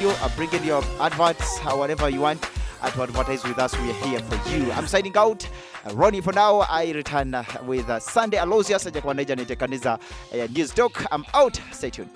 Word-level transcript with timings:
you. 0.00 0.12
Bring 0.36 0.52
in 0.52 0.64
your 0.64 0.82
adverts, 1.00 1.58
whatever 1.60 2.08
you 2.08 2.20
want. 2.20 2.42
Uh, 2.82 2.90
to 2.90 3.02
advertise 3.02 3.42
with 3.44 3.58
us, 3.58 3.72
we 3.80 3.90
are 3.90 3.94
here 4.06 4.20
for 4.20 4.50
you. 4.50 4.70
I'm 4.72 4.86
signing 4.86 5.16
out. 5.16 5.48
Uh, 5.86 5.94
Ronnie 5.94 6.20
for 6.20 6.32
now. 6.32 6.60
I 6.68 6.92
return 6.92 7.34
uh, 7.34 7.44
with 7.66 7.88
uh, 7.88 7.98
Sunday 7.98 8.36
Aloysius 8.38 8.84
Ajakwaneja 8.84 9.34
Nitekaniza 9.36 9.98
uh, 9.98 10.46
News 10.52 10.70
Talk. 10.74 11.04
I'm 11.10 11.24
out. 11.32 11.58
Stay 11.72 11.90
tuned. 11.90 12.10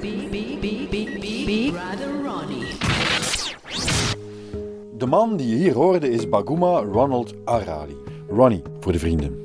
Big, 0.00 0.30
big, 0.30 0.60
big, 0.60 0.90
big, 0.90 1.20
big 1.20 1.72
brother 1.72 2.12
Ronnie. 2.22 2.66
De 4.96 5.06
man 5.06 5.36
die 5.36 5.48
je 5.48 5.56
hier 5.56 5.74
hoorde 5.74 6.10
is 6.10 6.28
Baguma 6.28 6.78
Ronald 6.80 7.34
Arali. 7.44 7.96
Ronnie 8.28 8.62
voor 8.80 8.92
de 8.92 8.98
vrienden. 8.98 9.43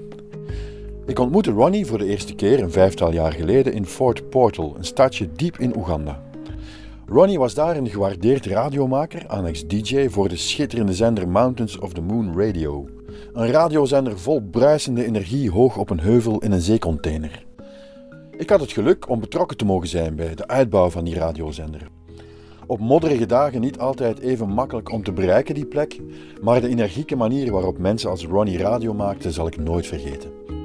Ik 1.10 1.20
ontmoette 1.20 1.52
Ronnie 1.52 1.86
voor 1.86 1.98
de 1.98 2.06
eerste 2.06 2.36
keer 2.36 2.64
een 2.64 2.72
vijftal 2.72 3.12
jaar 3.12 3.32
geleden 3.32 3.74
in 3.74 3.86
Fort 3.86 4.30
Portal, 4.30 4.76
een 4.78 4.84
stadje 4.84 5.30
diep 5.36 5.60
in 5.60 5.78
Oeganda. 5.78 6.22
Ronnie 7.06 7.40
was 7.40 7.54
daar 7.54 7.78
een 7.78 7.90
gewaardeerd 7.90 8.46
radiomaker, 8.46 9.28
annex 9.28 9.68
DJ, 9.68 10.10
voor 10.10 10.30
de 10.30 10.36
schitterende 10.36 10.94
zender 10.94 11.28
Mountains 11.28 11.80
of 11.80 11.94
the 11.94 12.02
Moon 12.02 12.40
Radio. 12.40 12.90
Een 13.34 13.52
radiozender 13.52 14.20
vol 14.20 14.42
bruisende 14.42 15.06
energie 15.06 15.52
hoog 15.52 15.78
op 15.78 15.90
een 15.90 16.00
heuvel 16.00 16.40
in 16.40 16.52
een 16.52 16.62
zeecontainer. 16.62 17.46
Ik 18.38 18.50
had 18.50 18.60
het 18.60 18.72
geluk 18.72 19.10
om 19.10 19.20
betrokken 19.20 19.58
te 19.58 19.66
mogen 19.66 19.88
zijn 19.88 20.16
bij 20.16 20.36
de 20.36 20.48
uitbouw 20.48 20.90
van 20.90 21.04
die 21.04 21.16
radiozender. 21.16 21.88
Op 22.68 22.80
modderige 22.80 23.26
dagen 23.26 23.62
niet 23.62 23.80
altijd 23.80 24.20
even 24.20 24.50
makkelijk 24.50 24.92
om 24.92 25.04
te 25.04 25.12
bereiken 25.12 25.56
die 25.56 25.66
plek, 25.66 26.00
maar 26.42 26.62
de 26.62 26.68
energieke 26.68 27.16
manier 27.16 27.52
waarop 27.52 27.78
mensen 27.78 28.10
als 28.10 28.26
Ronnie 28.26 28.58
radio 28.58 28.94
maakten 28.94 29.32
zal 29.32 29.48
ik 29.48 29.58
nooit 29.58 29.88
vergeten. 29.88 30.59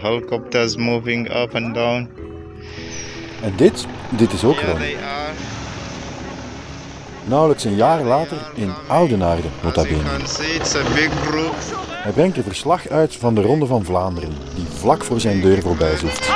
Helicopters 0.00 0.76
moving 0.76 1.30
up 1.30 1.54
and 1.54 1.74
down. 1.74 2.08
En 3.42 3.52
dit, 3.56 3.86
dit 4.08 4.32
is 4.32 4.44
ook 4.44 4.56
are. 4.56 4.94
Nauwelijks 7.24 7.64
een 7.64 7.76
jaar 7.76 8.02
later 8.02 8.36
in 8.54 8.72
Oudenaarde, 8.86 9.48
nota 9.62 9.82
bene. 9.82 10.02
Hij 11.92 12.12
brengt 12.12 12.36
een 12.36 12.42
verslag 12.42 12.88
uit 12.88 13.16
van 13.16 13.34
de 13.34 13.42
Ronde 13.42 13.66
van 13.66 13.84
Vlaanderen, 13.84 14.32
die 14.54 14.66
vlak 14.78 15.04
voor 15.04 15.20
zijn 15.20 15.40
deur 15.40 15.62
voorbij 15.62 15.96
zoeft. 15.96 16.28
On! 16.28 16.34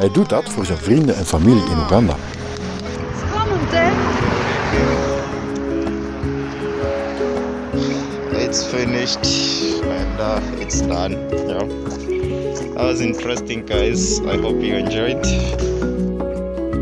Hij 0.00 0.10
doet 0.10 0.28
dat 0.28 0.48
voor 0.48 0.66
zijn 0.66 0.78
vrienden 0.78 1.16
en 1.16 1.26
familie 1.26 1.64
in 1.70 1.78
Oeganda. 1.78 2.14
Spannend, 3.28 3.70
hè? 3.70 3.90
It's 8.44 8.64
finished 8.64 9.26
and 9.82 10.20
uh, 10.20 10.62
it's 10.62 10.80
done. 10.80 11.12
Yeah. 11.12 11.58
That 12.74 12.84
was 12.84 13.00
interesting, 13.00 13.66
guys. 13.66 14.20
I 14.20 14.36
hope 14.36 14.66
you 14.66 14.76
enjoyed. 14.76 15.26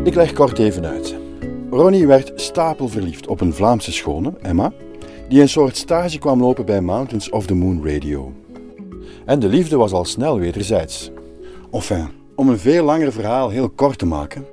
Ik 0.03 0.15
leg 0.15 0.33
kort 0.33 0.59
even 0.59 0.85
uit. 0.85 1.15
Ronnie 1.69 2.07
werd 2.07 2.31
stapelverliefd 2.35 3.27
op 3.27 3.41
een 3.41 3.53
Vlaamse 3.53 3.91
schone, 3.91 4.33
Emma, 4.41 4.71
die 5.29 5.41
een 5.41 5.49
soort 5.49 5.77
stage 5.77 6.17
kwam 6.17 6.41
lopen 6.41 6.65
bij 6.65 6.81
Mountains 6.81 7.29
of 7.29 7.45
the 7.45 7.53
Moon 7.53 7.87
Radio. 7.87 8.33
En 9.25 9.39
de 9.39 9.47
liefde 9.47 9.77
was 9.77 9.91
al 9.91 10.05
snel 10.05 10.39
wederzijds. 10.39 11.11
Enfin, 11.71 12.07
om 12.35 12.49
een 12.49 12.59
veel 12.59 12.83
langer 12.83 13.11
verhaal 13.11 13.49
heel 13.49 13.69
kort 13.69 13.97
te 13.97 14.05
maken. 14.05 14.45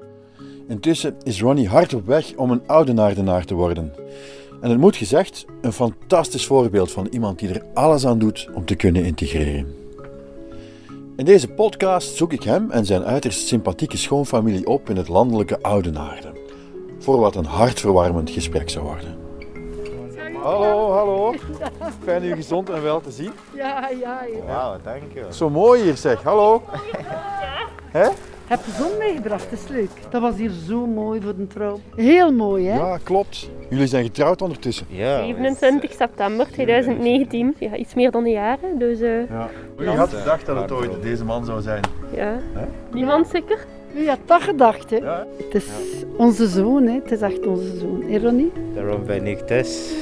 Intussen 0.69 1.17
is 1.23 1.41
Ronnie 1.41 1.69
hard 1.69 1.95
op 1.95 2.07
weg 2.07 2.35
om 2.37 2.51
een 2.51 2.63
oudenaardenaar 2.67 3.45
te 3.45 3.55
worden. 3.55 3.93
En 4.61 4.71
het 4.71 4.79
moet 4.79 4.97
gezegd, 4.97 5.45
een 5.61 5.73
fantastisch 5.73 6.47
voorbeeld 6.47 6.93
van 6.93 7.07
iemand 7.07 7.39
die 7.39 7.49
er 7.49 7.63
alles 7.75 8.07
aan 8.07 8.19
doet 8.19 8.49
om 8.55 8.65
te 8.65 8.75
kunnen 8.75 9.05
integreren. 9.05 9.75
In 11.17 11.25
deze 11.25 11.49
podcast 11.49 12.17
zoek 12.17 12.33
ik 12.33 12.43
hem 12.43 12.71
en 12.71 12.87
zijn 12.87 13.05
uiterst 13.05 13.47
sympathieke 13.47 13.97
schoonfamilie 13.97 14.67
op 14.67 14.91
in 14.91 14.97
het 14.97 15.09
landelijke 15.09 15.63
Oudenaarde. 15.63 16.33
Voor 16.99 17.21
wat 17.21 17.37
een 17.37 17.45
hartverwarmend 17.45 18.31
gesprek 18.31 18.71
zou 18.71 18.85
worden. 18.85 19.17
Hallo, 20.43 20.93
hallo. 20.93 21.35
Fijn 22.05 22.25
u 22.25 22.35
gezond 22.35 22.71
en 22.71 22.83
wel 22.83 23.01
te 23.01 23.11
zien. 23.11 23.33
Ja, 23.55 23.89
ja, 23.89 24.25
ja. 24.25 24.71
Wow, 24.71 24.83
thank 24.83 25.13
you. 25.15 25.33
Zo 25.33 25.51
mooi 25.51 25.83
hier 25.83 25.97
zeg, 25.97 26.23
hallo. 26.23 26.63
Hè? 27.91 28.09
Heb 28.47 28.65
je 28.65 28.71
zon 28.71 28.99
meegebracht, 28.99 29.51
dat 29.51 29.59
is 29.59 29.69
leuk. 29.69 29.91
Dat 30.11 30.21
was 30.23 30.37
hier 30.37 30.51
zo 30.67 30.87
mooi 30.87 31.21
voor 31.21 31.37
de 31.37 31.47
trouw. 31.47 31.79
Heel 31.97 32.33
mooi, 32.33 32.67
hè? 32.67 32.77
Ja, 32.79 32.99
klopt. 33.03 33.51
Jullie 33.71 33.87
zijn 33.87 34.05
getrouwd 34.05 34.43
ondertussen. 34.43 34.87
Yeah. 34.91 35.21
27 35.25 35.93
september 35.93 36.47
2019, 36.51 37.55
ja, 37.59 37.77
iets 37.77 37.95
meer 37.95 38.11
dan 38.11 38.25
een 38.25 38.31
jaar. 38.31 38.59
hè, 38.61 38.69
Dus 38.79 39.01
eh, 39.01 39.29
Ja. 39.29 39.49
Wie 39.77 39.89
had 39.89 40.09
gedacht 40.09 40.47
dat 40.47 40.57
het 40.61 40.73
ooit 40.73 41.03
deze 41.03 41.25
man 41.25 41.45
zou 41.45 41.61
zijn? 41.61 41.81
ja, 42.15 42.37
niemand 42.93 43.29
zeker? 43.29 43.65
Wie 43.93 44.09
had 44.09 44.19
dat 44.25 44.43
gedacht, 44.43 44.91
hè? 44.91 44.97
Ja. 44.97 45.27
Het 45.37 45.55
is 45.55 45.67
onze 46.17 46.47
zoon, 46.49 46.83
hè? 46.87 46.93
Het 46.95 47.11
is 47.13 47.21
echt 47.21 47.47
onze 47.47 47.77
zoon. 47.79 48.03
Hé, 48.09 48.19
Ronnie? 48.19 48.53
Daarom 48.75 49.05
ben 49.07 49.27
ik 49.27 49.49
dus. 49.49 49.93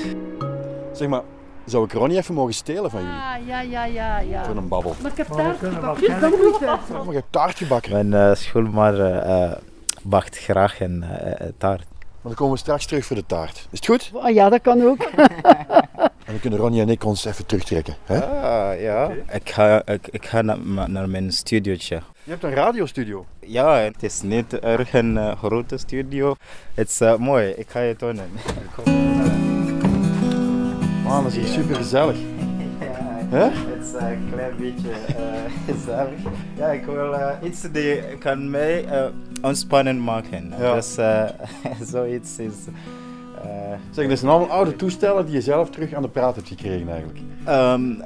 Zeg 0.93 1.09
maar, 1.09 1.23
zou 1.65 1.85
ik 1.85 1.93
Ronnie 1.93 2.19
even 2.19 2.35
mogen 2.35 2.55
stelen 2.55 2.91
van 2.91 3.01
jullie? 3.01 3.17
Ja, 3.17 3.37
ja, 3.37 3.61
ja, 3.61 3.85
ja, 3.85 4.19
ja. 4.19 4.45
Voor 4.45 4.57
een 4.57 4.69
babbel. 4.69 4.95
Maar 5.03 5.11
ik 5.11 5.17
heb 5.17 5.27
taart 5.27 5.59
gepakt. 5.59 6.21
Dat 6.21 6.31
moet 6.31 6.65
uit. 6.65 6.81
Oh, 6.91 6.97
maar 6.97 7.07
je 7.07 7.13
hebt 7.13 7.33
taart 7.33 7.59
gebakken. 7.59 7.93
Mijn 7.93 8.31
uh, 8.31 8.35
schoolmaar 8.35 9.27
uh, 9.27 9.53
bakt 10.03 10.39
graag 10.39 10.81
een 10.81 11.05
uh, 11.05 11.49
taart. 11.59 11.85
Maar 11.99 12.33
dan 12.33 12.35
komen 12.35 12.55
we 12.55 12.61
straks 12.61 12.87
terug 12.87 13.05
voor 13.05 13.17
de 13.17 13.27
taart. 13.27 13.69
Is 13.71 13.79
het 13.79 13.87
goed? 13.87 14.11
Ah, 14.15 14.35
ja, 14.35 14.49
dat 14.49 14.61
kan 14.61 14.83
ook. 14.83 15.09
En 16.25 16.33
dan 16.33 16.41
kunnen 16.41 16.59
Ronnie 16.59 16.81
en 16.81 16.89
ik 16.89 17.05
ons 17.05 17.25
even 17.25 17.47
terugtrekken. 17.47 17.97
Hè? 18.05 18.25
Ah, 18.25 18.81
ja. 18.81 19.11
Ik 19.33 19.51
ga, 19.51 19.87
ik, 19.87 20.09
ik 20.11 20.27
ga 20.27 20.43
naar, 20.43 20.91
naar 20.91 21.09
mijn 21.09 21.33
studiootje. 21.33 22.03
Je 22.23 22.31
hebt 22.31 22.43
een 22.43 22.55
radiostudio. 22.55 23.27
Ja, 23.41 23.77
het 23.77 24.03
is 24.03 24.23
niet 24.23 24.59
erg 24.59 24.93
een 24.93 25.17
uh, 25.17 25.37
grote 25.37 25.79
studio. 25.79 26.35
Het 26.75 26.89
is 26.89 27.01
uh, 27.01 27.17
mooi, 27.17 27.49
ik 27.49 27.71
ga 27.71 27.81
je 27.81 27.97
tonen. 27.97 28.31
Man, 31.05 31.23
dat 31.23 31.33
is 31.33 31.39
hier 31.39 31.47
super 31.47 31.77
gezellig. 31.77 32.17
Ja, 33.31 33.51
het 33.53 33.85
is 33.85 33.93
een 33.93 34.29
klein 34.33 34.57
beetje 34.59 34.89
uh, 34.89 35.53
gezellig. 35.75 36.19
Ja, 36.57 36.67
ik 36.67 36.85
wil 36.85 37.13
uh, 37.13 37.31
iets 37.43 37.63
die 37.73 38.01
kan 38.19 38.51
mij 38.51 38.85
ontspannen 39.43 40.05
maken. 40.05 40.53
Ja. 40.59 40.75
Dus 40.75 40.95
zoiets 41.93 42.39
is. 42.39 42.55
zeg, 43.91 44.09
dit 44.09 44.19
zijn 44.19 44.31
allemaal 44.31 44.57
oude 44.57 44.77
toestellen 44.77 45.25
die 45.25 45.35
je 45.35 45.41
zelf 45.41 45.71
terug 45.71 45.93
aan 45.93 46.03
de 46.03 46.09
praat 46.09 46.35
hebt 46.35 46.49
gekregen 46.49 46.89
eigenlijk. 46.89 47.19
Um, 47.49 48.03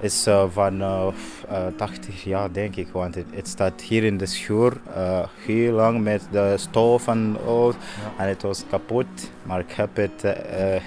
is 0.00 0.26
uh, 0.26 0.44
van 0.50 0.80
uh, 0.80 1.06
uh, 1.50 1.66
80 1.76 2.24
jaar 2.24 2.52
denk 2.52 2.76
ik, 2.76 2.88
want 2.92 3.14
het, 3.14 3.26
het 3.30 3.48
staat 3.48 3.80
hier 3.80 4.04
in 4.04 4.16
de 4.16 4.26
schuur 4.26 4.80
heel 5.46 5.72
lang 5.72 6.02
met 6.02 6.28
de 6.30 6.54
stof 6.56 7.08
en 7.08 7.36
al. 7.46 7.68
Ja. 7.68 8.22
En 8.22 8.28
het 8.28 8.42
was 8.42 8.64
kapot, 8.70 9.06
maar 9.42 9.60
ik 9.60 9.72
heb 9.72 9.96
het 9.96 10.24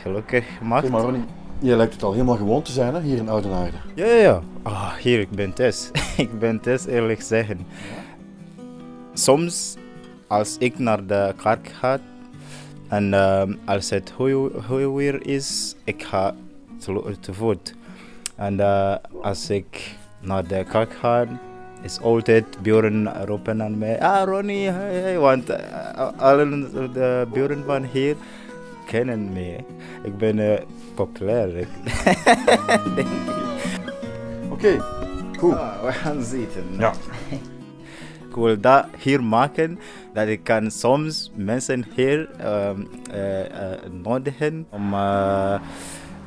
gelukkig 0.01 0.57
gemaakt. 0.57 0.89
Maar 0.89 1.01
Ronnie, 1.01 1.25
je 1.59 1.75
lijkt 1.75 1.93
het 1.93 2.03
al 2.03 2.11
helemaal 2.11 2.35
gewoon 2.35 2.61
te 2.61 2.71
zijn 2.71 2.93
hè, 2.93 3.01
hier 3.01 3.17
in 3.17 3.29
Oudenaarde. 3.29 3.77
Ja, 3.95 4.05
ja, 4.05 4.15
ja. 4.15 4.41
Oh, 4.63 4.93
hier, 4.93 5.19
ik 5.19 5.29
ben 5.29 5.53
Tess. 5.53 5.91
ik 6.17 6.39
ben 6.39 6.59
Tess, 6.59 6.85
eerlijk 6.85 7.21
zeggen. 7.21 7.67
Soms, 9.13 9.75
als 10.27 10.55
ik 10.57 10.79
naar 10.79 11.05
de 11.05 11.33
kerk 11.41 11.67
ga 11.79 11.99
en 12.87 13.13
als 13.65 13.89
het 13.89 14.13
goed 14.67 14.93
weer 14.95 15.27
is, 15.27 15.75
ik 15.83 16.03
ga 16.03 16.35
te, 17.19 17.33
voet. 17.33 17.75
En 18.35 18.53
uh, 18.53 18.95
als 19.21 19.49
ik 19.49 19.95
naar 20.19 20.47
de 20.47 20.63
kerk 20.63 20.93
ga, 20.93 21.25
is 21.81 21.99
altijd 21.99 22.45
buren 22.61 23.25
roepen 23.25 23.57
naar 23.57 23.71
mij. 23.71 24.01
Ah, 24.01 24.27
Ronnie, 24.27 24.69
hey, 24.69 25.17
want 25.17 25.49
uh, 25.49 25.57
alle 26.17 27.27
buren 27.33 27.63
van 27.65 27.83
hier 27.83 28.15
kennen 28.89 29.33
mij. 29.33 29.65
Ik 30.03 30.17
ben 30.17 30.37
uh, 30.37 30.59
populair. 30.95 31.47
Oké, 34.49 34.49
okay. 34.49 34.77
Ah, 35.51 35.83
we 35.83 35.91
gaan 35.91 36.23
zitten. 36.23 36.63
Ja. 36.77 36.93
ik 38.29 38.35
wil 38.35 38.59
dat 38.59 38.85
hier 38.97 39.23
maken, 39.23 39.79
dat 40.13 40.27
ik 40.27 40.43
kan 40.43 40.71
soms 40.71 41.31
mensen 41.35 41.85
hier 41.95 42.29
um, 42.45 42.87
nodigen 44.01 44.65
om 44.69 44.93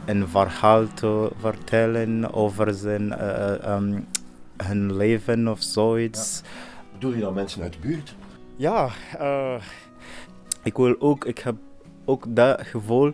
een 0.04 0.28
verhaal 0.28 0.86
te 0.94 1.30
vertellen 1.38 2.34
over 2.34 2.74
zijn, 2.74 3.06
uh, 3.08 3.74
um, 3.74 4.06
hun 4.56 4.96
leven 4.96 5.48
of 5.48 5.62
zoiets. 5.62 6.42
Ja. 6.44 6.48
Bedoel 6.92 7.14
je 7.14 7.20
dan 7.20 7.34
mensen 7.34 7.62
uit 7.62 7.72
de 7.72 7.78
buurt? 7.78 8.14
Ja, 8.56 8.88
uh, 9.20 9.54
ik 10.62 10.76
wil 10.76 10.96
ook, 10.98 11.24
ik 11.24 11.38
heb 11.38 11.54
ook 12.04 12.24
dat 12.28 12.60
gevoel 12.66 13.12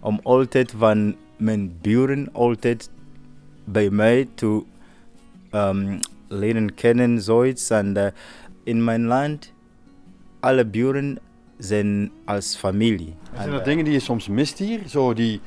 om 0.00 0.20
altijd 0.22 0.74
van 0.76 1.16
mijn 1.36 1.72
buren 1.80 2.28
altijd 2.32 2.90
bij 3.64 3.90
mij 3.90 4.28
te 4.34 4.62
um, 5.52 5.98
leren 6.28 6.74
kennen, 6.74 7.22
zoiets. 7.22 7.70
En 7.70 7.96
uh, 7.96 8.06
in 8.64 8.84
mijn 8.84 9.04
land, 9.04 9.52
alle 10.40 10.66
buren 10.66 11.18
zijn 11.58 12.10
als 12.24 12.56
familie. 12.56 13.14
En 13.32 13.38
zijn 13.38 13.50
dat 13.50 13.64
dingen 13.64 13.84
die 13.84 13.92
je 13.92 14.00
soms 14.00 14.28
mist 14.28 14.58
hier? 14.58 14.80
Zo 14.86 15.14
die, 15.14 15.40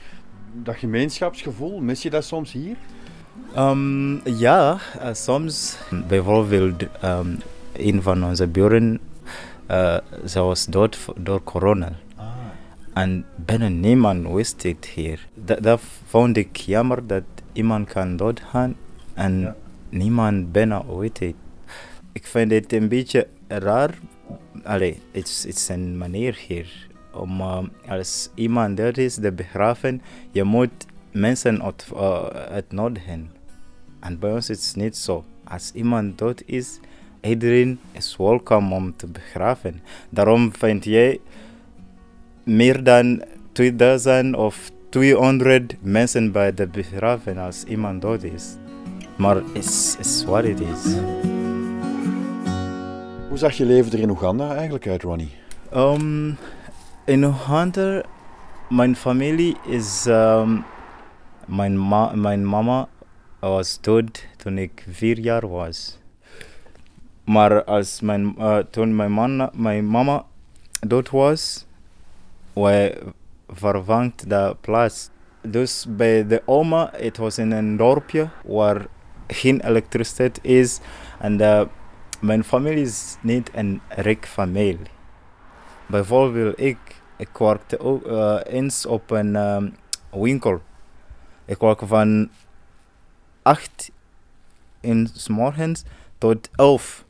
dat 0.54 0.75
gemeenschapsgevoel, 0.75 1.80
mis 1.80 2.01
je 2.01 2.10
dat 2.10 2.25
soms 2.25 2.51
hier? 2.51 2.75
Um, 3.57 4.22
ja, 4.28 4.78
uh, 4.98 5.13
soms. 5.13 5.78
Bijvoorbeeld, 6.07 6.84
um, 7.04 7.38
een 7.74 8.01
van 8.01 8.25
onze 8.25 8.48
buren 8.48 9.00
eh, 9.66 9.98
ze 10.25 10.39
was 10.39 10.66
dood 10.66 10.98
door 11.16 11.44
corona. 11.44 11.92
En 12.94 13.25
bijna 13.36 13.68
niemand 13.68 14.28
wist 14.28 14.63
het 14.63 14.86
hier. 14.86 15.28
Dat, 15.36 15.63
dat 15.63 15.81
vond 16.06 16.38
ik 16.38 16.56
jammer 16.56 17.07
dat 17.07 17.24
iemand 17.54 17.90
kan 17.90 18.16
doodgaan 18.16 18.75
en 19.13 19.40
Ja. 19.40 19.56
niemand 19.90 20.51
bijna 20.51 20.86
weet 20.86 21.19
het. 21.19 21.34
Ik 22.12 22.25
vind 22.28 22.51
het 22.51 22.74
een 22.74 22.88
beetje 22.88 23.28
raar. 23.48 23.98
Allee, 24.63 25.00
het 25.12 25.28
is- 25.28 25.45
een 25.69 25.98
manier 25.98 26.38
hier. 26.48 26.88
Om 27.13 27.42
eh, 27.42 27.60
als 27.88 28.30
iemand 28.36 28.78
dood 28.78 28.98
is, 28.98 29.16
te 29.16 29.31
begraven, 29.31 30.01
je 30.31 30.44
moet 30.44 30.86
mensen 31.12 31.63
uit, 31.63 31.88
uh, 31.94 32.24
uitnodigen. 32.25 33.31
En 34.00 34.19
bij 34.19 34.31
ons 34.34 34.50
is 34.50 34.68
het 34.68 34.75
niet 34.75 34.98
zo. 34.98 35.24
Als 35.44 35.72
iemand 35.72 36.18
dood 36.18 36.44
is, 36.46 36.80
iedereen 37.22 37.80
is 37.92 38.16
welkom 38.18 38.74
om 38.74 38.96
te 38.96 39.07
begraven. 39.07 39.81
Daarom 40.10 40.54
vind 40.54 40.84
jij 40.84 41.19
meer 42.44 42.84
dan 42.84 43.24
2000 43.51 44.36
of 44.36 44.72
200 44.90 45.75
mensen 45.81 46.31
bij 46.31 46.54
de 46.54 46.68
begraven 46.68 47.38
als 47.38 47.63
iemand 47.63 48.01
dood 48.01 48.24
is. 48.24 48.56
Maar 49.16 49.36
het 49.36 49.45
is, 49.54 49.95
is 50.00 50.24
wat 50.25 50.44
het 50.44 50.60
is. 50.60 50.95
Hoe 53.30 53.38
zag 53.38 53.54
je 53.54 53.66
leven 53.66 53.92
er 53.92 54.00
in 54.00 54.10
Oeganda 54.10 54.54
eigenlijk 54.56 54.88
uit, 54.88 55.01
Ronnie? 55.01 55.31
Um, 55.75 56.38
in 57.06 57.24
Hunter, 57.24 58.06
mijn 58.69 58.96
familie 58.96 59.56
is. 59.68 60.06
Um, 60.06 60.63
mijn, 61.46 61.88
ma 61.88 62.12
mijn 62.16 62.46
mama 62.46 62.88
was 63.39 63.81
dood 63.81 64.28
toen 64.38 64.57
ik 64.57 64.86
vier 64.89 65.19
jaar 65.19 65.50
was. 65.50 66.00
Maar 67.24 67.63
als 67.63 68.01
mijn, 68.01 68.36
uh, 68.38 68.57
toen 68.57 68.96
mijn, 68.96 69.12
man, 69.12 69.50
mijn 69.54 69.88
mama 69.88 70.25
dood 70.80 71.10
was, 71.10 71.66
wij 72.53 72.97
vervangt 73.47 74.29
de 74.29 74.55
plaats. 74.61 75.09
Dus 75.41 75.85
bij 75.89 76.27
de 76.27 76.41
oma, 76.45 76.89
het 76.95 77.17
was 77.17 77.38
in 77.38 77.51
een 77.51 77.77
dorpje 77.77 78.29
waar 78.45 78.85
geen 79.27 79.61
elektriciteit 79.61 80.39
is. 80.41 80.79
En 81.19 81.41
uh, 81.41 81.61
mijn 82.21 82.44
familie 82.44 82.83
is 82.83 83.17
niet 83.21 83.50
een 83.53 83.81
rijk 83.88 84.25
familie. 84.27 84.91
Bijvoorbeeld 85.85 86.59
ik, 86.59 86.77
ik 87.17 87.38
werkte 87.38 87.79
ook 87.79 88.05
uh, 88.05 88.39
eens 88.44 88.85
op 88.85 89.11
een 89.11 89.35
um, 89.35 89.75
winkel. 90.11 90.61
Ik 91.45 91.57
werkte 91.59 91.88
van 91.88 92.29
8 93.41 93.91
in 94.79 95.09
s 95.13 95.27
morgens 95.27 95.83
tot 96.17 96.50
11 96.55 97.05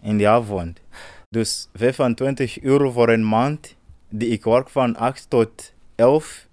in 0.00 0.18
de 0.18 0.28
avond. 0.28 0.80
Dus 1.28 1.68
25 1.74 2.62
euro 2.62 2.90
voor 2.90 3.08
een 3.08 3.28
maand 3.28 3.76
die 4.12 4.28
ik 4.28 4.44
werk 4.44 4.68
van 4.68 4.96
8 4.96 5.30
tot 5.30 5.72
11, 5.94 6.46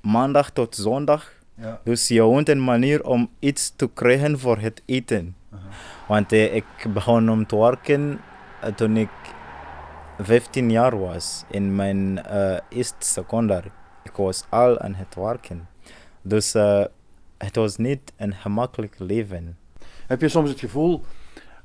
maandag 0.00 0.50
tot 0.50 0.74
zondag. 0.74 1.32
Ja. 1.54 1.80
Dus 1.84 2.08
je 2.08 2.22
moet 2.22 2.48
een 2.48 2.64
manier 2.64 3.04
om 3.04 3.30
iets 3.38 3.72
te 3.76 3.90
krijgen 3.94 4.38
voor 4.38 4.58
het 4.58 4.82
eten. 4.84 5.36
Uh 5.52 5.58
-huh. 5.58 5.68
Want 6.08 6.32
uh, 6.32 6.54
ik 6.54 6.64
begon 6.94 7.30
om 7.30 7.46
te 7.46 7.56
werken 7.56 8.20
uh, 8.64 8.70
toen 8.74 8.96
ik 8.96 9.08
15 10.18 10.70
jaar 10.70 10.98
was 10.98 11.44
in 11.50 11.74
mijn 11.74 12.20
uh, 12.32 12.58
eerste 12.68 13.06
secondary. 13.06 13.70
Ik 14.02 14.12
was 14.12 14.44
al 14.48 14.78
aan 14.78 14.94
het 14.94 15.14
werken. 15.14 15.68
Dus 16.22 16.54
uh, 16.54 16.84
het 17.38 17.56
was 17.56 17.76
niet 17.76 18.12
een 18.16 18.34
gemakkelijk 18.34 18.94
leven. 18.98 19.58
Heb 20.06 20.20
je 20.20 20.28
soms 20.28 20.50
het 20.50 20.60
gevoel 20.60 21.02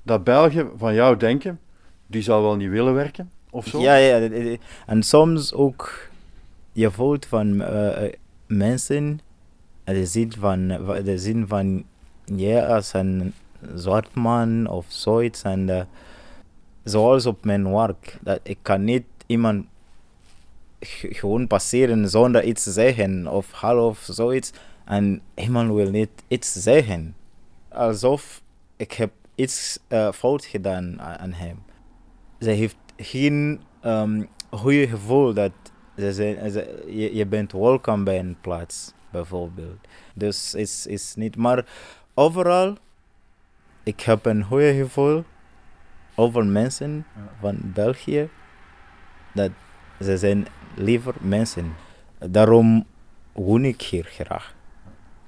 dat 0.04 0.24
België 0.24 0.66
van 0.78 0.94
jou 0.94 1.18
denken, 1.18 1.60
die 2.08 2.22
zal 2.22 2.42
wel 2.42 2.56
niet 2.56 2.70
willen 2.70 2.94
werken? 2.94 3.32
Ja, 3.82 3.96
ja. 3.96 4.30
En 4.86 5.04
soms 5.04 5.54
ook, 5.54 6.10
je 6.72 6.92
voelt 6.92 7.26
van 7.26 7.62
uh, 7.62 8.10
mensen, 8.48 9.20
de 9.84 10.06
zin 10.06 10.32
van, 10.40 10.68
de 11.04 11.18
zin 11.18 11.48
van 11.48 11.84
jij 12.26 12.68
als 12.68 12.94
een 12.94 13.34
zwart 13.76 14.14
man 14.14 14.68
of 14.68 14.86
zoiets. 14.88 15.42
En 15.42 15.68
uh, 15.68 15.82
zoals 16.84 17.26
op 17.26 17.46
mijn 17.46 17.72
werk, 17.72 18.18
dat 18.22 18.40
ik 18.44 18.58
kan 18.62 18.84
niet 18.84 19.04
iemand 19.26 19.66
gewoon 21.10 21.48
passeren 21.48 22.10
zonder 22.10 22.44
iets 22.44 22.64
te 22.64 22.72
zeggen 22.72 23.28
of 23.28 23.52
hallo 23.52 23.88
of 23.88 24.08
zoiets. 24.12 24.52
En 24.86 25.22
iemand 25.36 25.74
wil 25.74 25.90
niet 25.90 26.10
iets 26.28 26.54
zeggen. 26.54 27.16
Alsof 27.70 28.42
ik 28.78 28.92
heb 28.92 29.12
iets 29.36 29.80
fout 30.14 30.46
gedaan 30.46 31.02
aan 31.02 31.32
hem. 31.32 31.64
Ze 32.40 32.50
heeft 32.50 32.76
geen 33.02 33.62
um, 33.86 34.28
goede 34.50 34.88
gevoel 34.88 35.34
dat 35.34 35.52
ze 35.98 36.14
zijn, 36.14 36.52
ze, 36.52 36.84
je, 36.88 37.16
je 37.16 37.26
bent 37.26 37.52
welkom 37.52 38.04
bij 38.04 38.20
een 38.20 38.38
plaats, 38.42 38.94
bijvoorbeeld. 39.10 39.88
Dus 40.14 40.54
is 40.54 40.88
is 40.88 41.16
niet. 41.16 41.36
Maar 41.36 41.66
overal, 42.14 42.78
ik 43.84 44.02
heb 44.02 44.26
een 44.26 44.44
goede 44.44 44.74
gevoel 44.74 45.24
over 46.16 46.46
mensen 46.46 47.06
van 47.40 47.58
België. 47.62 48.30
Dat 49.34 49.52
ze 50.00 50.18
zijn 50.18 50.48
liever 50.76 51.16
mensen. 51.20 51.74
Daarom 52.30 52.86
woon 53.32 53.66
ik 53.66 53.82
hier 53.82 54.04
graag. 54.04 54.56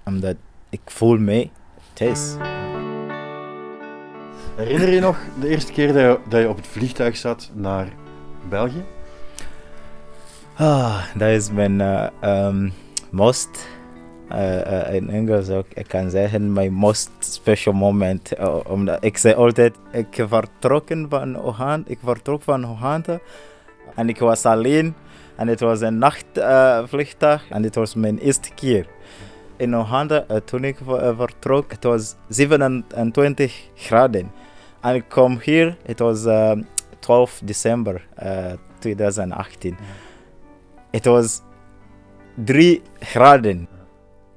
Omdat 0.06 0.36
ik 0.69 0.81
voel 0.86 1.18
mij 1.18 1.52
thuis. 1.94 2.36
Herinner 4.56 4.90
je 4.90 5.00
nog 5.00 5.18
de 5.40 5.48
eerste 5.48 5.72
keer 5.72 5.88
dat 5.88 5.96
je, 5.96 6.20
dat 6.30 6.42
je 6.42 6.50
op 6.50 6.56
het 6.56 6.68
vliegtuig 6.68 7.18
zat 7.18 7.50
naar 7.54 7.88
België? 8.50 8.84
Ah, 10.56 11.04
dat 11.16 11.30
is 11.30 11.52
mijn 11.52 11.82
um, 12.24 12.74
most, 13.10 13.68
uh, 14.32 14.94
in 14.94 15.10
Engels 15.10 15.50
ook, 15.50 15.66
ik 15.74 15.88
kan 15.88 16.10
zeggen, 16.10 16.54
mijn 16.54 16.74
most 16.74 17.10
special 17.20 17.74
moment. 17.74 18.32
omdat 18.68 19.04
ik 19.04 19.18
zei 19.18 19.34
altijd, 19.34 19.76
ik 19.92 20.26
vertrokken 20.28 21.06
van 21.10 21.46
Oeganda, 21.46 21.90
ik 21.90 22.00
vertrok 22.04 22.42
van 22.42 22.66
Oeganda 22.66 23.20
en 23.96 24.10
ik 24.10 24.20
was 24.20 24.46
alleen. 24.46 24.96
En 25.36 25.48
het 25.48 25.60
was 25.60 25.82
een 25.82 25.98
nachtvliegtuig 25.98 27.50
en 27.50 27.62
dit 27.62 27.76
was 27.76 27.96
mijn 27.96 28.18
eerste 28.18 28.54
keer. 28.54 28.88
In 29.58 29.74
Oeganda, 29.74 30.26
toen 30.46 30.64
ik 30.64 30.78
vertrok, 31.18 31.72
het 31.72 31.84
was 31.84 32.16
27 32.28 33.70
graden. 33.76 34.32
En 34.83 34.95
ik 34.95 35.03
kom 35.09 35.39
hier, 35.41 35.77
het 35.85 36.00
was 36.00 36.27
12 37.00 37.41
december 37.44 38.07
2018. 38.80 39.78
Het 40.92 41.06
was 41.06 41.42
3 42.35 42.81
graden. 42.99 43.68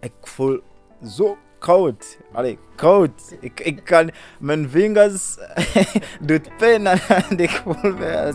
Ik 0.00 0.12
voel 0.20 0.60
zo 1.06 1.36
koud. 1.58 2.18
Allee, 2.32 2.58
koud. 2.74 3.36
Ik, 3.40 3.60
ik 3.60 3.84
kan, 3.84 4.10
mijn 4.38 4.68
vingers 4.70 5.36
doet 6.26 6.56
pijn 6.56 6.86
en 6.86 7.38
ik 7.38 7.50
voel 7.50 7.92
me. 7.92 8.34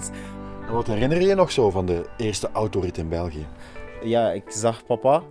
Wat 0.71 0.87
herinner 0.87 1.21
je 1.21 1.27
je 1.27 1.35
nog 1.35 1.51
zo 1.51 1.69
van 1.69 1.85
de 1.85 2.05
eerste 2.17 2.49
autorit 2.53 2.97
in 2.97 3.09
België? 3.09 3.45
Ja, 4.03 4.31
ik 4.31 4.43
zag 4.47 4.85
papa 4.85 5.23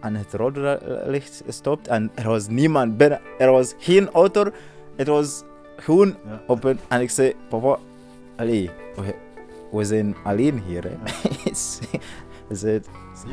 aan 0.00 0.14
het 0.14 0.32
rode 0.32 1.02
licht 1.06 1.42
stopt 1.48 1.88
en 1.88 2.10
er 2.14 2.28
was 2.28 2.48
niemand 2.48 2.96
binnen. 2.96 3.20
Er 3.38 3.50
was 3.50 3.74
geen 3.78 4.10
auto. 4.10 4.50
Het 4.96 5.06
was 5.06 5.42
gewoon 5.76 6.16
ja. 6.26 6.42
open. 6.46 6.78
En 6.88 7.00
ik 7.00 7.10
zei, 7.10 7.34
papa, 7.48 7.78
allee, 8.36 8.70
we, 8.96 9.14
we 9.72 9.84
zijn 9.84 10.16
alleen 10.24 10.62
hier. 10.66 10.82
Hè. 10.82 10.90
Ja. 10.90 10.98
Hij 12.48 12.56
zei, 12.56 12.80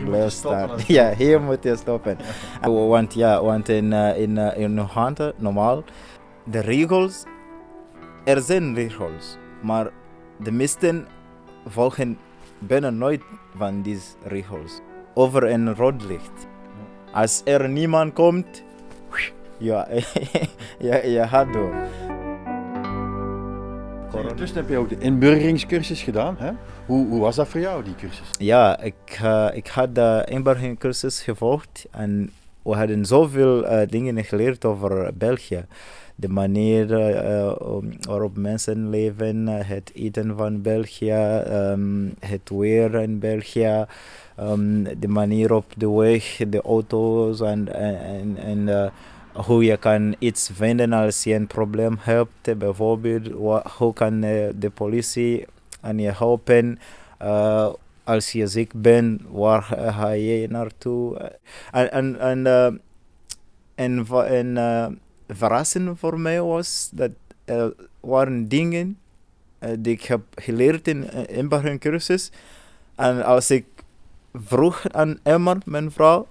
blijf 0.06 0.32
staan. 0.32 0.70
Ja, 0.88 1.14
hier 1.14 1.42
moet 1.42 1.64
je 1.64 1.76
stoppen. 1.76 2.18
Ja. 2.62 2.70
Want 2.70 3.14
ja, 3.14 3.44
want 3.44 3.70
in, 3.70 3.92
uh, 3.92 4.18
in, 4.18 4.38
uh, 4.38 4.58
in 4.58 4.78
Hante, 4.78 5.34
normaal, 5.38 5.84
de 6.44 6.60
regels, 6.60 7.24
er 8.24 8.42
zijn 8.42 8.76
regels, 8.76 9.38
maar 9.62 9.90
de 10.38 10.52
meesten 10.52 11.08
volgen 11.66 12.18
bijna 12.60 12.90
nooit 12.90 13.22
van 13.56 13.82
deze 13.82 14.08
regels. 14.24 14.80
Over 15.14 15.44
een 15.44 15.76
rood 15.76 16.04
licht. 16.04 16.48
Als 17.14 17.42
er 17.46 17.70
niemand 17.70 18.14
komt, 18.14 18.64
ja, 19.58 19.88
ja, 20.88 20.96
je 20.96 21.28
gaat 21.28 21.54
door. 21.54 21.74
Ondertussen 24.14 24.58
heb 24.58 24.70
je 24.70 24.78
ook 24.78 24.90
de 24.90 24.98
inburgeringscursus 24.98 26.02
gedaan. 26.02 26.36
Hè? 26.40 26.52
Hoe, 26.86 27.08
hoe 27.08 27.20
was 27.20 27.36
dat 27.36 27.48
voor 27.48 27.60
jou, 27.60 27.84
die 27.84 27.96
cursus? 27.96 28.30
Ja, 28.40 28.80
ik, 28.80 29.20
uh, 29.24 29.48
ik 29.54 29.68
had 29.68 29.96
de 29.96 30.26
inburgeringscursus 30.30 31.22
gevolgd 31.22 31.88
en 31.92 32.32
we 32.62 32.76
hadden 32.76 33.06
zoveel 33.06 33.66
uh, 33.66 33.88
dingen 33.88 34.24
geleerd 34.24 34.66
over 34.66 35.12
België. 35.18 35.66
De 36.16 36.30
manier 36.30 36.92
uh, 36.92 37.52
waarop 38.02 38.38
mensen 38.38 38.90
leven, 38.90 39.48
het 39.48 39.92
eten 39.94 40.38
van 40.38 40.62
België, 40.62 41.44
um, 41.48 42.14
het 42.20 42.50
weer 42.50 42.96
in 42.96 43.20
België, 43.20 43.86
um, 44.40 44.84
de 45.00 45.08
manier 45.08 45.54
op 45.54 45.66
de 45.78 45.90
weg, 45.90 46.42
de 46.48 46.62
auto's 46.62 47.42
en, 47.42 47.74
en, 47.74 48.38
en 48.38 48.92
hoe 49.34 49.64
je 49.64 49.78
kan 49.78 50.16
iets 50.20 50.50
vinden 50.54 50.94
als 50.94 51.24
je 51.24 51.34
een 51.34 51.48
probleem 51.48 51.98
hebt. 52.00 52.58
Bijvoorbeeld, 52.58 53.28
hoe 53.78 53.94
kan 53.94 54.22
de 54.22 54.72
politie 54.74 55.46
aan 55.82 56.00
je 56.00 56.12
helpen? 56.12 56.80
Eh, 57.18 57.70
als 58.04 58.32
je 58.32 58.48
ziek 58.48 58.72
bent, 58.76 59.22
waar 59.32 59.62
ga 59.62 60.10
je 60.10 60.48
naartoe? 60.48 61.32
En, 61.72 62.20
en, 62.20 62.82
en, 63.76 65.00
verrassend 65.28 66.00
voor 66.00 66.20
mij 66.20 66.42
was 66.42 66.90
dat 66.94 67.12
er 67.46 67.74
waren 68.00 68.48
dingen 68.48 68.98
die 69.80 69.94
ik 69.94 70.04
heb 70.04 70.22
geleerd 70.36 70.88
in 70.88 71.10
uh, 71.14 71.38
inburgeringscursus. 71.38 72.32
En 72.96 73.24
als 73.24 73.52
ik 73.52 73.66
vroeg 74.34 74.90
aan 74.92 75.20
Emma, 75.24 75.58
mijn 75.66 75.92
vrouw, 75.92 76.28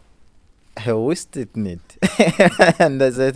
hij 0.82 0.94
wist 0.96 1.34
het 1.34 1.54
niet. 1.54 1.98
en 2.76 2.98
dat 2.98 3.14
zei, 3.14 3.32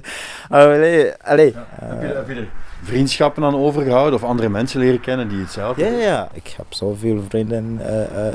allee, 0.49 1.13
allee. 1.13 1.55
Heb 1.55 2.01
je, 2.01 2.07
heb 2.07 2.29
je 2.29 2.35
er 2.35 2.49
vriendschappen 2.83 3.45
aan 3.45 3.57
overgehouden 3.57 4.15
of 4.15 4.25
andere 4.25 4.49
mensen 4.49 4.81
leren 4.81 5.01
kennen 5.01 5.29
die 5.29 5.39
hetzelfde 5.39 5.85
Ja, 5.85 5.91
ja, 5.91 6.29
ik 6.33 6.55
heb 6.57 6.67
zoveel 6.69 7.23
vrienden 7.29 7.79
eh, 7.81 8.03
eh, 8.03 8.27
eh, 8.29 8.35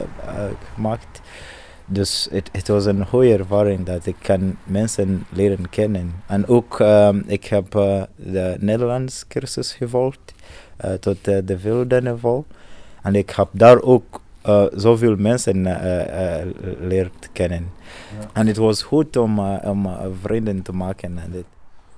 gemaakt. 0.74 1.22
Dus 1.86 2.28
het, 2.32 2.50
het 2.52 2.68
was 2.68 2.86
een 2.86 3.06
goede 3.06 3.38
ervaring 3.38 3.86
dat 3.86 4.06
ik 4.06 4.16
kan 4.22 4.58
mensen 4.64 5.26
leren 5.30 5.70
kennen. 5.70 6.14
En 6.26 6.48
ook, 6.48 6.80
ehm, 6.80 7.22
ik 7.26 7.46
heb 7.46 7.72
de 8.16 8.56
Nederlands 8.60 9.28
cursus 9.28 9.74
gevolgd 9.74 10.34
tot 11.00 11.26
de 11.26 11.60
vierde 11.60 12.02
niveau. 12.02 12.44
En 13.04 13.16
ik 13.16 13.30
heb 13.30 13.48
daar 13.52 13.82
ook 13.82 14.22
eh, 14.48 14.66
zoveel 14.76 15.16
mensen 15.16 15.66
eh, 15.66 16.40
eh, 16.40 16.48
leerd 16.80 17.30
kennen. 17.34 17.70
Ja. 18.20 18.28
En 18.34 18.48
het 18.48 18.58
was 18.58 18.84
goed 18.84 19.18
om, 19.18 19.40
om 19.50 19.90
vrienden 20.22 20.62
te 20.62 20.72
maken. 20.72 21.18
En 21.18 21.32
dit. 21.32 21.46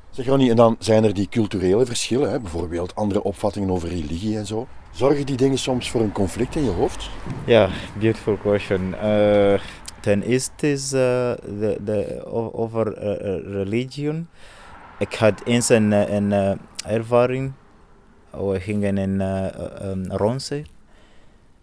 Zeg 0.09 0.25
Ronnie, 0.25 0.49
en 0.49 0.55
dan 0.55 0.75
zijn 0.79 1.03
er 1.03 1.13
die 1.13 1.29
culturele 1.29 1.85
verschillen, 1.85 2.29
hè? 2.29 2.39
bijvoorbeeld 2.39 2.95
andere 2.95 3.23
opvattingen 3.23 3.69
over 3.69 3.89
religie 3.89 4.37
en 4.37 4.45
zo. 4.45 4.67
Zorgen 4.91 5.25
die 5.25 5.37
dingen 5.37 5.57
soms 5.57 5.89
voor 5.91 6.01
een 6.01 6.11
conflict 6.11 6.55
in 6.55 6.63
je 6.63 6.69
hoofd? 6.69 7.09
Ja, 7.45 7.69
beautiful 7.99 8.37
question. 8.37 8.95
Uh, 9.03 9.59
ten 9.99 10.21
eerste 10.21 10.71
is 10.71 10.93
uh, 10.93 10.99
de, 11.59 11.77
de, 11.85 12.25
over 12.53 13.03
uh, 13.03 13.03
uh, 13.03 13.53
religion. 13.53 14.27
Ik 14.99 15.13
had 15.13 15.41
eens 15.45 15.69
een, 15.69 15.91
uh, 15.91 16.09
een 16.09 16.31
uh, 16.31 16.51
ervaring. 16.85 17.51
We 18.31 18.59
gingen 18.59 18.97
in 18.97 19.19
uh, 19.19 19.45
um, 19.81 20.11
Ronse. 20.11 20.63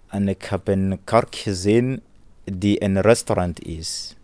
En 0.09 0.29
ik 0.29 0.43
heb 0.43 0.69
een 0.69 0.99
kerk 1.05 1.35
gezien 1.35 2.03
die 2.45 2.83
een 2.83 3.01
restaurant 3.01 3.63
is. 3.63 4.17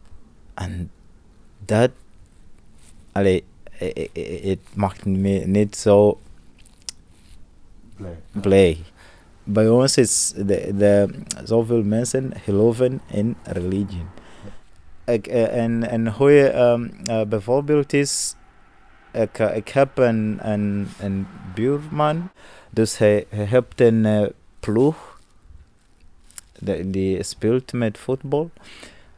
En 0.55 0.91
dat... 1.65 1.91
Allee, 3.13 3.45
het 4.43 4.59
maakt 4.75 5.05
me 5.05 5.43
niet 5.47 5.77
zo 5.77 6.19
blij. 8.31 8.79
Bij 9.45 9.69
ons 9.69 9.97
is 9.97 10.33
de, 10.37 10.73
de, 10.77 11.09
zoveel 11.45 11.83
mensen 11.83 12.33
geloven 12.37 13.01
in 13.07 13.37
religie. 13.43 14.07
Ik, 15.05 15.27
eh, 15.27 15.57
een, 15.57 15.95
een 15.95 16.13
goede 16.13 16.49
ehm, 16.49 16.89
eh, 17.05 17.23
bijvoorbeeld 17.27 17.93
is, 17.93 18.35
ik, 19.13 19.39
eh, 19.39 19.57
ik 19.57 19.69
heb 19.69 19.99
een, 19.99 20.39
een, 20.43 20.89
een 21.01 21.27
buurman, 21.55 22.31
dus 22.71 22.99
hij, 22.99 23.27
hij 23.29 23.45
heeft 23.45 23.81
een 23.81 24.33
ploeg 24.61 25.12
die, 26.85 27.23
speelt 27.23 27.73
met 27.73 27.99
voetbal. 27.99 28.51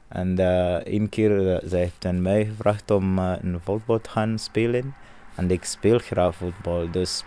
En 0.08 0.38
eh 0.38 0.94
een 0.94 1.08
keer 1.08 1.48
eh, 1.48 1.68
zij 1.68 1.80
heeft 1.80 2.04
aan 2.04 2.22
mij 2.22 2.44
gevraagd 2.44 2.90
om 2.90 3.18
eh, 3.18 3.32
een 3.42 3.60
voetbal 3.60 4.00
te 4.00 4.10
gaan 4.10 4.38
spelen. 4.38 4.94
En 5.36 5.50
ik 5.50 5.64
speel 5.64 5.98
graag 5.98 6.34
voetbal, 6.34 6.90
dus 6.90 7.24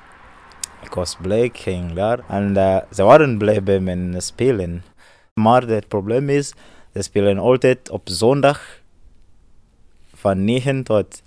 ik 0.81 0.93
was 0.93 1.17
blij, 1.21 1.43
ik 1.43 1.57
ging 1.57 1.93
daar. 1.93 2.19
En 2.29 2.53
ze 2.91 3.03
waren 3.03 3.38
blij 3.38 3.63
bij 3.63 3.79
mijn 3.79 4.21
spelen. 4.21 4.83
Maar 5.33 5.67
het 5.67 5.88
probleem 5.88 6.29
is, 6.29 6.53
ze 6.93 7.01
spelen 7.01 7.38
altijd 7.38 7.89
op 7.89 8.01
zondag 8.09 8.81
van 10.13 10.43
9 10.43 10.83
tot 10.83 11.21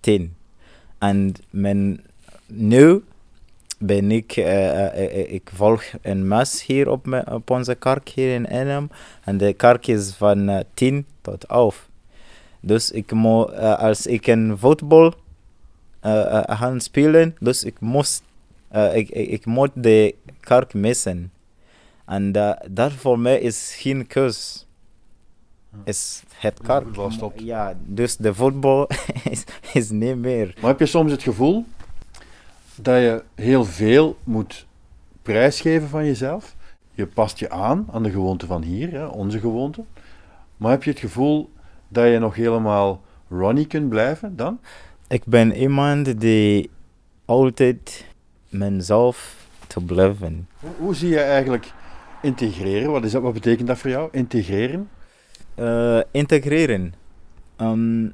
10. 0.00 0.36
En 0.98 1.32
mijn, 1.50 2.04
nu 2.46 3.02
ben 3.78 4.10
ik, 4.10 4.36
eh, 4.36 4.86
eh, 4.86 5.20
eh, 5.20 5.32
ik 5.32 5.50
volg 5.54 5.82
een 6.02 6.28
mes 6.28 6.66
hier 6.66 6.88
op, 6.88 7.06
mijn, 7.06 7.30
op 7.30 7.50
onze 7.50 7.74
kerk 7.74 8.08
hier 8.08 8.34
in 8.34 8.44
Enam. 8.44 8.90
En 9.24 9.36
de 9.36 9.52
kerk 9.52 9.86
is 9.86 10.14
van 10.14 10.48
eh, 10.48 10.60
10 10.74 11.06
tot 11.20 11.44
11. 11.44 11.88
Dus 12.60 12.90
ik 12.90 13.12
moet, 13.12 13.56
als 13.58 14.06
ik 14.06 14.26
een 14.26 14.58
voetbal 14.58 15.14
gaan 16.46 16.80
spelen, 16.80 17.36
dus 17.40 17.64
ik 17.64 17.80
moest 17.80 18.22
ik, 18.92 19.08
ik, 19.08 19.28
ik 19.28 19.46
moet 19.46 19.70
de 19.74 20.14
kerk 20.40 20.74
missen. 20.74 21.32
En 22.06 22.36
uh, 22.36 22.52
dat 22.70 22.92
voor 22.92 23.18
mij 23.18 23.40
is 23.40 23.74
geen 23.78 24.06
keus. 24.06 24.66
Is 25.84 26.22
het 26.34 26.60
stopt. 27.08 27.40
Ja, 27.40 27.76
dus 27.84 28.16
de 28.16 28.34
voetbal 28.34 28.88
is, 29.30 29.44
is 29.72 29.90
niet 29.90 30.16
meer. 30.16 30.54
Maar 30.60 30.70
heb 30.70 30.78
je 30.78 30.86
soms 30.86 31.10
het 31.10 31.22
gevoel 31.22 31.64
dat 32.82 33.00
je 33.00 33.24
heel 33.34 33.64
veel 33.64 34.16
moet 34.24 34.66
prijsgeven 35.22 35.88
van 35.88 36.04
jezelf? 36.04 36.56
Je 36.90 37.06
past 37.06 37.38
je 37.38 37.50
aan 37.50 37.86
aan 37.92 38.02
de 38.02 38.10
gewoonte 38.10 38.46
van 38.46 38.62
hier, 38.62 38.90
hè, 38.90 39.06
onze 39.06 39.38
gewoonte. 39.38 39.84
Maar 40.56 40.70
heb 40.70 40.82
je 40.82 40.90
het 40.90 40.98
gevoel 40.98 41.50
dat 41.88 42.08
je 42.08 42.18
nog 42.18 42.34
helemaal 42.34 43.02
Ronnie 43.28 43.66
kunt 43.66 43.88
blijven 43.88 44.36
dan? 44.36 44.60
Ik 45.08 45.24
ben 45.24 45.52
iemand 45.52 46.20
die 46.20 46.70
altijd 47.24 48.06
mezelf 48.48 49.48
te 49.66 49.80
blijven. 49.80 50.48
Hoe, 50.60 50.70
hoe 50.78 50.94
zie 50.94 51.08
je 51.08 51.20
eigenlijk 51.20 51.72
integreren? 52.22 52.90
Wat, 52.90 53.04
is 53.04 53.12
dat, 53.12 53.22
wat 53.22 53.32
betekent 53.32 53.68
dat 53.68 53.78
voor 53.78 53.90
jou? 53.90 54.08
Integreren? 54.12 54.88
Eh, 55.54 56.00
integreren. 56.10 56.94
Ehm, 57.56 58.04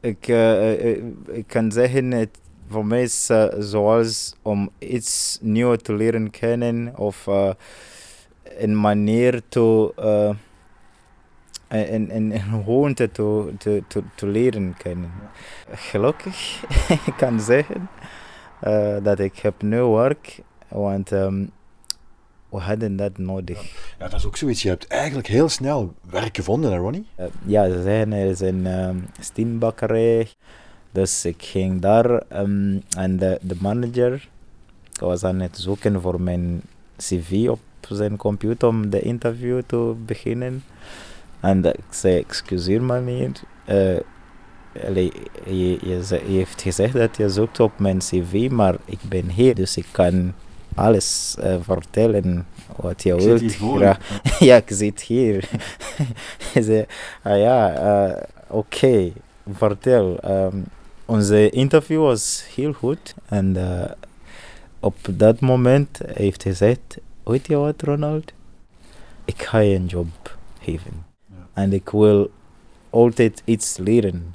ik, 0.00 0.28
eh, 0.28 0.92
eh, 0.92 1.02
ik 1.26 1.46
kan 1.46 1.72
zeggen, 1.72 2.10
het 2.10 2.38
voor 2.70 2.86
mij 2.86 3.02
is 3.02 3.28
eh, 3.28 3.46
zoals 3.58 4.34
om 4.42 4.70
iets 4.78 5.38
nieuws 5.40 5.82
te 5.82 5.94
leren 5.94 6.30
kennen 6.30 6.96
of 6.96 7.26
eh, 7.26 7.50
een 8.42 8.80
manier 8.80 9.42
te, 9.48 9.92
uh, 9.98 10.36
een, 11.68 12.16
een, 12.16 12.34
een 12.34 12.40
gewoonte 12.40 13.10
te, 13.10 13.52
te, 13.58 13.82
te, 13.88 14.02
te 14.14 14.26
leren 14.26 14.74
kennen. 14.78 15.12
Gelukkig 15.70 16.64
ik 17.06 17.14
kan 17.16 17.40
zeggen 17.40 17.88
uh, 18.64 18.96
dat 19.02 19.18
ik 19.18 19.38
heb 19.38 19.62
nu 19.62 19.82
werk, 19.82 20.40
want 20.68 21.10
um, 21.10 21.50
we 22.48 22.58
hadden 22.58 22.96
dat 22.96 23.18
nodig. 23.18 23.62
Ja, 23.98 24.08
dat 24.08 24.18
is 24.18 24.26
ook 24.26 24.36
zoiets. 24.36 24.62
Je 24.62 24.68
hebt 24.68 24.86
eigenlijk 24.86 25.26
heel 25.26 25.48
snel 25.48 25.94
werk 26.10 26.36
gevonden, 26.36 26.72
hè 26.72 26.78
Ronnie? 26.78 27.06
Uh, 27.18 27.26
ja, 27.44 27.70
ze 27.70 27.82
zeggen 27.82 28.12
er 28.12 28.26
is 28.26 28.40
een 28.40 28.66
um, 28.66 29.06
steenbakkerij. 29.20 30.28
Dus 30.92 31.24
ik 31.24 31.42
ging 31.42 31.80
daar 31.80 32.22
um, 32.32 32.82
en 32.96 33.16
de, 33.16 33.38
de 33.42 33.56
manager 33.58 34.28
was 35.00 35.24
aan 35.24 35.40
het 35.40 35.58
zoeken 35.58 36.00
voor 36.00 36.20
mijn 36.20 36.62
cv 36.96 37.46
op 37.50 37.60
zijn 37.88 38.16
computer 38.16 38.68
om 38.68 38.90
de 38.90 39.00
interview 39.00 39.60
te 39.66 39.94
beginnen. 40.06 40.64
En 41.40 41.64
ik 41.64 41.74
zei, 41.90 42.16
excuseer 42.18 42.82
me 42.82 43.00
meneer, 43.00 43.30
uh, 43.68 43.96
je, 44.94 45.12
je, 45.44 45.78
je, 45.82 46.02
je, 46.08 46.36
heeft 46.36 46.62
gezegd 46.62 46.92
dat 46.92 47.16
je 47.16 47.28
zoekt 47.28 47.60
op 47.60 47.78
mijn 47.78 47.98
cv, 47.98 48.50
maar 48.50 48.76
ik 48.84 48.98
ben 49.08 49.28
hier, 49.28 49.54
dus 49.54 49.76
ik 49.76 49.86
kan 49.90 50.34
alles 50.74 51.36
uh, 51.38 51.54
vertellen 51.60 52.46
wat 52.76 53.02
je 53.02 53.14
ik 53.14 53.20
wilt. 53.20 53.38
Zit 53.38 53.54
hier 53.54 53.80
ja. 53.80 53.98
ja, 54.48 54.56
ik 54.56 54.68
zit 54.70 55.00
hier. 55.00 55.48
Hij 56.52 56.62
zei, 56.62 56.86
ah 57.22 57.38
ja, 57.38 57.82
uh, 58.08 58.16
oké, 58.46 58.56
okay, 58.76 59.12
vertel. 59.52 60.18
Um, 60.24 60.64
onze 61.10 61.50
interview 61.50 62.00
was 62.00 62.44
heel 62.54 62.72
goed 62.72 63.14
en 63.26 63.56
uh, 63.56 63.84
op 64.80 64.96
dat 65.10 65.40
moment 65.40 66.00
heeft 66.06 66.42
hij 66.42 66.52
gezegd, 66.52 66.98
weet 67.22 67.46
je 67.46 67.56
wat 67.56 67.82
Ronald, 67.82 68.32
ik 69.24 69.42
ga 69.42 69.58
je 69.58 69.74
een 69.74 69.86
job 69.86 70.36
geven. 70.60 71.04
Ja. 71.26 71.62
En 71.62 71.72
ik 71.72 71.88
wil 71.88 72.30
altijd 72.90 73.42
iets 73.44 73.76
leren. 73.76 74.34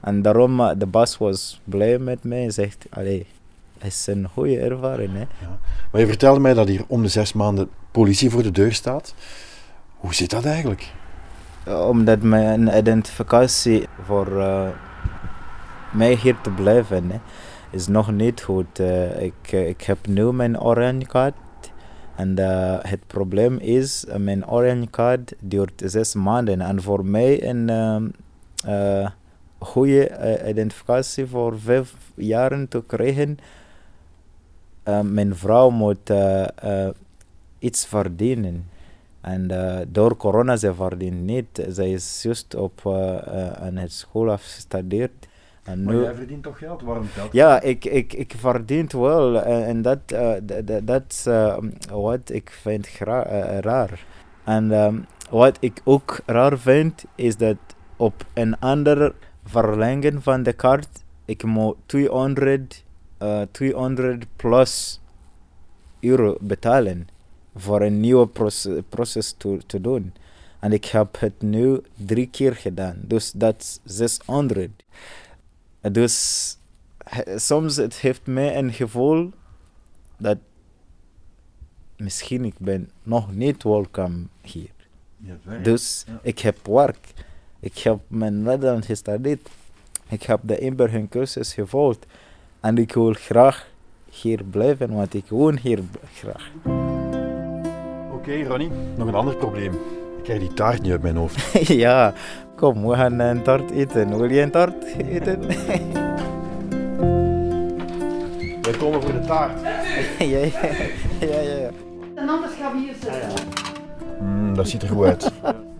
En 0.00 0.22
daarom, 0.22 0.60
uh, 0.60 0.70
de 0.78 0.86
baas 0.86 1.18
was 1.18 1.60
blij 1.64 1.98
met 1.98 2.24
mij 2.24 2.44
en 2.44 2.52
zegt, 2.52 2.86
allee, 2.90 3.26
het 3.78 3.92
is 3.92 4.06
een 4.06 4.28
goede 4.32 4.58
ervaring. 4.58 5.12
Hè? 5.12 5.18
Ja. 5.18 5.58
Maar 5.90 6.00
je 6.00 6.06
vertelde 6.06 6.40
mij 6.40 6.54
dat 6.54 6.68
hier 6.68 6.84
om 6.86 7.02
de 7.02 7.08
zes 7.08 7.32
maanden 7.32 7.68
politie 7.90 8.30
voor 8.30 8.42
de 8.42 8.50
deur 8.50 8.72
staat. 8.72 9.14
Hoe 9.96 10.14
zit 10.14 10.30
dat 10.30 10.44
eigenlijk? 10.44 10.92
Omdat 11.88 12.22
mijn 12.22 12.78
identificatie 12.78 13.86
voor 14.04 14.28
uh, 14.28 14.68
mij 15.94 16.14
hier 16.14 16.40
te 16.40 16.50
blijven 16.50 17.10
hè, 17.10 17.18
is 17.70 17.86
nog 17.86 18.12
niet 18.12 18.42
goed. 18.42 18.80
Uh, 18.80 19.22
ik, 19.22 19.52
ik 19.52 19.82
heb 19.82 20.06
nu 20.06 20.32
mijn 20.32 20.60
oranje 20.60 21.06
kaart. 21.06 21.34
En 22.16 22.38
uh, 22.38 22.76
het 22.80 23.06
probleem 23.06 23.58
is, 23.58 24.04
mijn 24.16 24.48
oranje 24.48 24.90
kaart 24.90 25.34
duurt 25.40 25.82
zes 25.84 26.14
maanden. 26.14 26.60
En 26.60 26.82
voor 26.82 27.04
mij 27.06 27.48
een 27.48 27.70
goede 29.64 30.08
eh, 30.08 30.48
identificatie 30.48 31.26
voor 31.26 31.60
vijf 31.60 31.94
jaren 32.14 32.68
te 32.68 32.82
krijgen, 32.86 33.38
eh, 34.82 35.00
mijn 35.00 35.36
vrouw 35.36 35.70
moet 35.70 36.10
eh, 36.10 36.46
eh, 36.86 36.94
iets 37.58 37.86
verdienen. 37.86 38.68
En 39.20 39.50
eh, 39.50 39.86
door 39.88 40.16
corona, 40.16 40.56
ze 40.56 40.74
verdient 40.74 41.22
niet. 41.22 41.66
Zij 41.68 41.92
is 41.92 42.22
juist 42.22 42.54
op 42.54 42.80
eh, 42.86 43.16
eh, 43.16 43.52
aan 43.52 43.76
het 43.76 43.92
school 43.92 44.30
afgestudeerd. 44.30 45.28
En 45.64 45.82
Maar 45.82 45.94
nu, 45.94 46.02
jij 46.02 46.14
verdient 46.14 46.42
toch 46.42 46.58
geld? 46.58 46.82
Waarom 46.82 47.06
geld? 47.06 47.32
ja, 47.32 47.60
ik, 47.60 47.84
ik, 47.84 48.12
ik 48.12 48.34
verdien 48.36 48.88
wel. 48.92 49.42
En 49.42 49.82
dat 49.82 49.98
eh, 50.06 50.32
dat 50.82 51.02
is 51.08 51.26
eh, 51.26 51.56
wat 51.90 52.30
ik 52.30 52.50
vind 52.50 52.86
eh, 52.86 53.58
raar. 53.58 54.04
En 54.44 54.72
ehm, 54.72 54.98
wat 55.30 55.56
ik 55.60 55.80
ook 55.84 56.20
raar 56.26 56.58
vind, 56.58 57.04
is 57.14 57.36
dat 57.36 57.56
op 57.96 58.24
een 58.34 58.58
ander 58.58 59.14
verlengen 59.44 60.22
van 60.22 60.42
de 60.42 60.52
kaart, 60.52 61.02
ik 61.24 61.42
moet 61.42 61.76
200, 61.86 62.84
eh 63.18 63.40
200 63.50 64.26
plus 64.36 65.00
euro 66.00 66.36
betalen 66.40 67.08
voor 67.56 67.82
een 67.82 68.00
nieuwe 68.00 68.26
proces, 68.26 68.82
proces 68.88 69.34
te, 69.38 69.58
te 69.66 69.80
doen. 69.80 70.12
En 70.60 70.72
ik 70.72 70.84
heb 70.84 71.16
het 71.18 71.42
nu 71.42 71.80
drie 71.94 72.28
keer 72.30 72.54
gedaan, 72.54 72.96
dus 73.00 73.32
dat 73.32 73.54
is 73.58 73.80
600. 73.84 74.70
Dus 75.92 76.56
soms 77.36 77.76
het 77.76 77.94
heeft 77.96 78.26
mij 78.26 78.56
een 78.56 78.72
gevoel 78.72 79.30
dat 80.16 80.38
misschien 81.96 82.44
ik 82.44 82.54
ben 82.58 82.90
nog 83.02 83.32
niet 83.32 83.62
welkom 83.62 84.28
hier. 84.42 84.70
Dus 85.62 86.04
Ja. 86.06 86.18
ik 86.22 86.38
heb 86.38 86.66
werk. 86.66 87.12
Ik 87.60 87.78
heb 87.78 87.98
mijn 88.06 88.42
Nederlands 88.42 88.86
gestudeerd. 88.86 89.48
Ik 90.08 90.22
heb 90.22 90.40
de 90.42 90.58
inburgercursus 90.58 91.54
gevolgd. 91.54 92.06
En 92.60 92.78
ik 92.78 92.92
wil 92.94 93.12
graag 93.12 93.68
hier 94.10 94.44
blijven, 94.44 94.92
want 94.92 95.14
ik 95.14 95.26
woon 95.28 95.56
hier 95.56 95.80
graag. 96.14 96.50
Oké, 98.12 98.42
Ronnie, 98.42 98.70
nog 98.96 99.08
een 99.08 99.14
ander 99.14 99.36
probleem. 99.36 99.72
Krijg 100.24 100.40
die 100.40 100.54
taart 100.54 100.82
niet 100.82 100.92
uit 100.92 101.02
mijn 101.02 101.16
hoofd. 101.16 101.66
ja, 101.84 102.12
kom, 102.56 102.86
we 102.86 102.94
gaan 102.94 103.18
een 103.18 103.42
taart 103.42 103.70
eten. 103.70 104.18
Wil 104.18 104.30
je 104.30 104.40
een 104.40 104.50
taart 104.50 104.84
eten? 104.96 105.40
Wij 108.62 108.72
komen 108.78 109.02
voor 109.02 109.12
de 109.12 109.20
taart. 109.26 109.60
ja, 110.18 110.38
ja, 110.38 110.48
ja, 111.20 111.40
ja. 111.40 111.70
En 112.14 112.28
anders 112.28 112.52
gaan 112.54 112.72
we 112.72 112.78
hier 112.78 112.94
zitten. 113.00 113.28
Mm, 114.20 114.54
dat 114.54 114.68
ziet 114.68 114.82
er 114.82 114.88
goed 114.88 115.04
uit. 115.04 115.32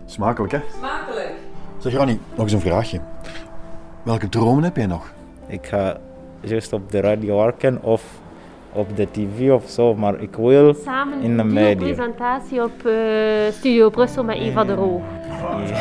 Smakelijk, 0.05 0.51
hè? 0.51 0.59
Smakelijk. 0.77 1.33
Zeg 1.77 1.95
Ronnie, 1.95 2.19
nog 2.29 2.43
eens 2.43 2.53
een 2.53 2.59
vraagje. 2.59 2.99
Welke 4.03 4.29
dromen 4.29 4.63
heb 4.63 4.75
jij 4.75 4.85
nog? 4.85 5.13
Ik 5.47 5.65
ga 5.65 5.97
juist 6.39 6.73
op 6.73 6.91
de 6.91 6.99
radio 6.99 7.37
werken 7.37 7.83
of 7.83 8.03
op 8.75 8.95
de 8.97 9.07
tv 9.11 9.51
of 9.51 9.69
zo, 9.69 9.95
maar 9.95 10.21
ik 10.21 10.35
wil 10.35 10.73
Samen 10.73 11.21
In 11.21 11.37
de 11.37 11.43
media. 11.43 11.69
een 11.69 11.77
presentatie 11.77 12.63
op 12.63 12.85
eh, 12.85 12.93
Studio 13.51 13.89
Brussel 13.89 14.23
met 14.23 14.37
Eva 14.37 14.63
de 14.63 14.73
Roo. 14.73 15.01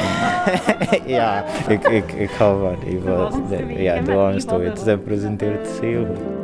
ja, 1.06 1.44
ik, 1.68 1.88
ik, 1.88 2.12
ik 2.12 2.30
hou 2.30 2.60
van 2.60 2.88
Eva. 2.88 3.28
Ja, 3.68 4.00
de 4.00 4.12
wants 4.12 4.44
Eva 4.44 4.56
to 4.56 4.62
de 4.62 4.70
it. 4.70 4.78
Ze 4.78 4.98
presenteert 5.04 5.80
heel 5.80 6.04
goed. 6.06 6.43